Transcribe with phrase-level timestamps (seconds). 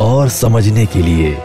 [0.00, 1.36] और समझने के लिए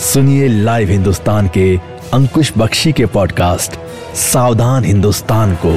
[0.00, 1.76] सुनिए लाइव हिंदुस्तान के
[2.12, 3.72] अंकुश बख्शी के पॉडकास्ट
[4.16, 5.72] सावधान हिंदुस्तान को।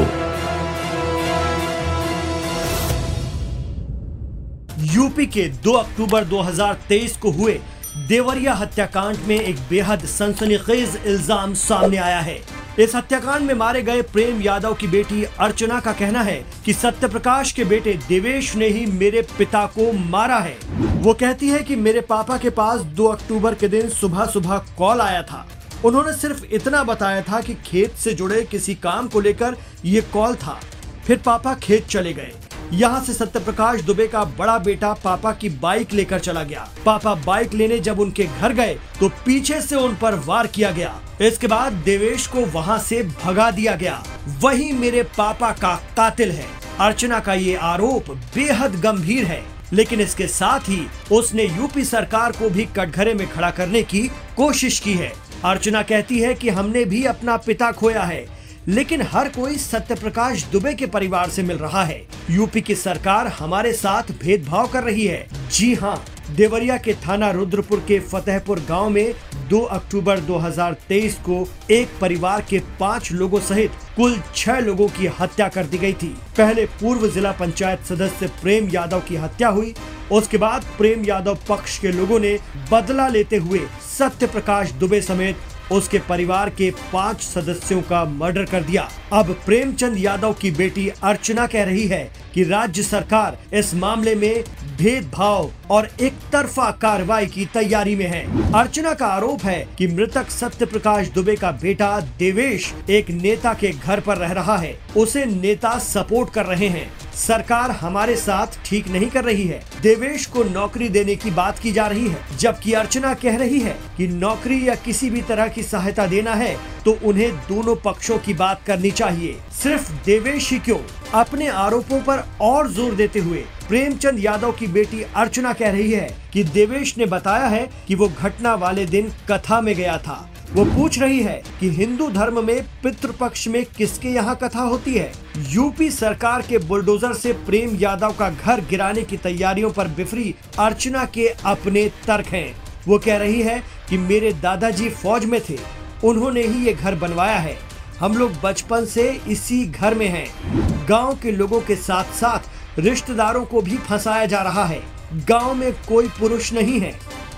[4.93, 7.59] यूपी के 2 अक्टूबर 2023 को हुए
[8.07, 12.39] देवरिया हत्याकांड में एक बेहद सनसनीखेज इल्ज़ाम सामने आया है।
[12.79, 16.35] इस हत्याकांड में मारे गए प्रेम यादव की बेटी अर्चना का कहना है
[16.65, 20.55] कि सत्य प्रकाश के बेटे देवेश ने ही मेरे पिता को मारा है।
[21.01, 25.01] वो कहती है कि मेरे पापा के पास 2 अक्टूबर के दिन सुबह सुबह कॉल
[25.01, 25.45] आया था।
[25.85, 30.35] उन्होंने सिर्फ़ इतना बताया था कि खेत से जुड़े किसी काम को लेकर ये कॉल
[30.35, 30.59] था।
[31.05, 32.31] फिर पापा खेत चले गए।
[32.73, 37.13] यहाँ से सत्य प्रकाश दुबे का बड़ा बेटा पापा की बाइक लेकर चला गया। पापा
[37.15, 41.47] बाइक लेने जब उनके घर गए तो पीछे से उन पर वार किया गया। इसके
[41.47, 44.03] बाद देवेश को वहाँ से भगा दिया गया।
[44.41, 46.45] वही मेरे पापा का कातिल है।
[46.79, 52.49] अर्चना का ये आरोप बेहद गंभीर है। लेकिन इसके साथ ही उसने यूपी सरकार को
[52.49, 55.13] भी कटघरे में खड़ा करने की कोशिश की है।
[55.45, 58.25] अर्चना कहती है कि हमने भी अपना पिता खोया है।
[58.67, 63.27] लेकिन हर कोई सत्य प्रकाश दुबे के परिवार से मिल रहा है। यूपी की सरकार
[63.27, 68.89] हमारे साथ भेदभाव कर रही है। जी हाँ देवरिया के थाना रुद्रपुर के फतेहपुर गाँव
[68.89, 69.13] में
[69.49, 75.47] 2 अक्टूबर 2023 को एक परिवार के पाँच लोगों सहित कुल छह लोगों की हत्या
[75.47, 79.73] कर दी गई थी। पहले पूर्व जिला पंचायत सदस्य प्रेम यादव की हत्या हुई।
[80.11, 82.37] उसके बाद प्रेम यादव पक्ष के लोगों ने
[82.71, 83.59] बदला लेते हुए
[83.97, 85.37] सत्य प्रकाश दुबे समेत
[85.71, 91.47] उसके परिवार के पाँच सदस्यों का मर्डर कर दिया। अब प्रेमचंद यादव की बेटी अर्चना
[91.47, 94.43] कह रही है कि राज्य सरकार इस मामले में
[94.77, 100.29] भेदभाव और एक तरफा कार्रवाई की तैयारी में है। अर्चना का आरोप है कि मृतक
[100.29, 105.25] सत्य प्रकाश दुबे का बेटा देवेश एक नेता के घर पर रह रहा है। उसे
[105.25, 110.43] नेता सपोर्ट कर रहे हैं। सरकार हमारे साथ ठीक नहीं कर रही है। देवेश को
[110.43, 114.67] नौकरी देने की बात की जा रही है। जबकि अर्चना कह रही है कि नौकरी
[114.67, 116.55] या किसी भी तरह की सहायता देना है
[116.85, 120.77] तो उन्हें दोनों पक्षों की बात करनी चाहिए। सिर्फ़ देवेश ही क्यों?
[121.13, 126.09] अपने आरोपों पर और ज़ोर देते हुए प्रेमचंद यादव की बेटी अर्चना कह रही है
[126.33, 130.63] कि देवेश ने बताया है कि वो घटना वाले दिन कथा में गया था वो
[130.65, 135.11] पूछ रही है कि हिंदू धर्म में पितृपक्ष में किसके यहाँ कथा होती है
[135.49, 141.05] यूपी सरकार के बुलडोजर से प्रेम यादव का घर गिराने की तैयारियों पर बिफरी अर्चना
[141.13, 142.53] के अपने तर्क हैं।
[142.87, 145.57] वो कह रही है कि मेरे दादाजी फौज में थे,
[146.03, 147.57] उन्होंने ही ये घर बनवाया है
[147.99, 153.43] हम लोग बचपन से इसी घर में हैं। गाँव के लोगों के साथ साथ रिश्तेदारों
[153.45, 154.79] को भी फंसाया जा रहा है।
[155.27, 156.93] गाँव में कोई पुरुष नहीं है।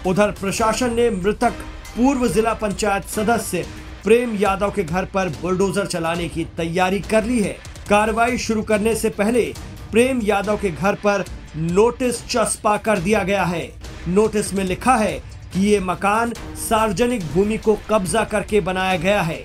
[0.07, 1.51] उधर प्रशासन ने मृतक
[1.97, 3.65] पूर्व जिला पंचायत सदस्य
[4.03, 7.55] प्रेम यादव के घर पर बुलडोजर चलाने की तैयारी कर ली है।
[7.89, 9.43] कार्रवाई शुरू करने से पहले
[9.91, 11.25] प्रेम यादव के घर पर
[11.55, 13.63] नोटिस चस्पा कर दिया गया है।
[14.07, 15.13] नोटिस में लिखा है
[15.53, 19.39] कि ये मकान सार्वजनिक भूमि को कब्जा करके बनाया गया है।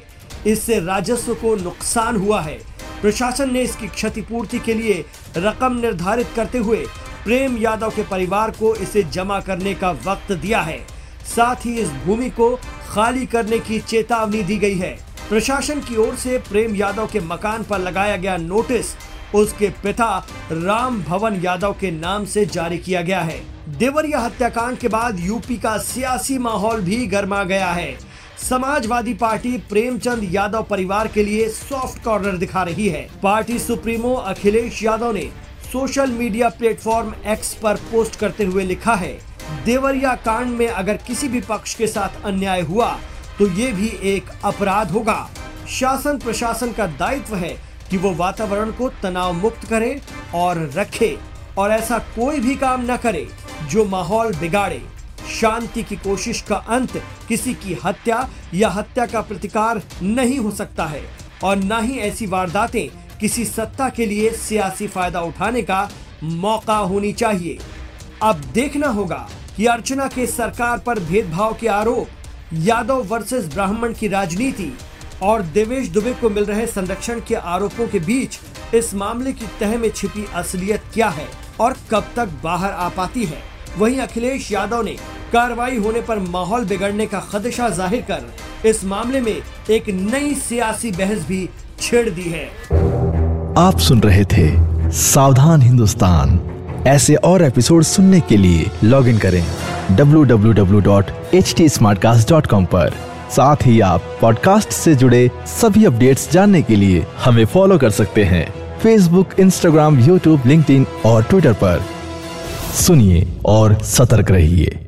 [0.46, 2.58] इससे राजस्व को नुकसान हुआ है।
[3.02, 5.04] प्रशासन ने इसकी क्षतिपूर्ति के लिए
[5.36, 6.84] रकम निर्धारित करते हुए
[7.24, 10.78] प्रेम यादव के परिवार को इसे जमा करने का वक्त दिया है।
[11.26, 12.54] साथ ही इस भूमि को
[12.88, 14.96] खाली करने की चेतावनी दी गई है।
[15.28, 18.94] प्रशासन की ओर से प्रेम यादव के मकान पर लगाया गया नोटिस
[19.34, 23.40] उसके पिता राम भवन यादव के नाम से जारी किया गया है।
[23.78, 28.07] देवरिया हत्याकांड के बाद यूपी का सियासी माहौल भी गर्मा गया है।
[28.38, 34.82] समाजवादी पार्टी प्रेमचंद यादव परिवार के लिए सॉफ्ट कॉर्नर दिखा रही है। पार्टी सुप्रीमो अखिलेश
[34.82, 35.24] यादव ने
[35.72, 39.12] सोशल मीडिया प्लेटफॉर्म एक्स पर पोस्ट करते हुए लिखा है,
[39.64, 42.90] देवरिया कांड में अगर किसी भी पक्ष के साथ अन्याय हुआ
[43.38, 45.28] तो ये भी एक अपराध होगा।
[45.70, 47.56] शासन प्रशासन का दायित्व है
[47.90, 50.00] कि वो वातावरण को तनाव मुक्त करे
[50.34, 51.16] और रखे,
[51.58, 53.26] और ऐसा कोई भी काम न करे
[53.70, 54.80] जो माहौल बिगाड़े।
[55.30, 56.96] शांति की कोशिश का अंत
[57.28, 61.02] किसी की हत्या या हत्या का प्रतिकार नहीं हो सकता है।
[61.44, 62.88] और न ही ऐसी वारदातें
[63.20, 65.88] किसी सत्ता के लिए सियासी फ़ायदा उठाने का
[66.22, 67.58] मौका होनी चाहिए।
[68.22, 72.08] अब देखना होगा कि अर्चना के सरकार पर भेदभाव के आरोप,
[72.54, 74.72] यादव वर्सेस ब्राह्मण की राजनीति
[75.22, 78.38] और देवेश दुबे को मिल रहे संरक्षण के आरोपों के बीच
[78.74, 81.26] इस मामले की तह में छिपी असलियत क्या है
[81.60, 83.42] और कब तक बाहर आ पाती है,
[83.78, 84.96] वहीं अखिलेश यादव ने
[85.32, 88.22] कार्रवाई होने पर माहौल बिगड़ने का खदशा ज़ाहिर कर
[88.68, 91.48] इस मामले में एक नई सियासी बहस भी
[91.80, 92.50] छेड़ दी है।
[93.58, 96.40] आप सुन रहे थे सावधान हिंदुस्तान।
[96.86, 99.44] ऐसे और एपिसोड सुनने के लिए लॉग इन करें
[99.96, 102.90] www.htsmartcast.com पर।
[103.30, 105.30] साथ ही आप पॉडकास्ट से जुड़े
[105.60, 111.22] सभी अपडेट्स जानने के लिए हमें फॉलो कर सकते हैं। फेसबुक इंस्टाग्राम यूट्यूब लिंक्डइन और
[111.22, 111.82] ट्विटर पर।
[112.76, 114.87] सुनिए और सतर्क रहिए।